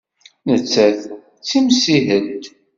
[0.49, 0.99] Nettat
[1.39, 2.45] d timsihelt?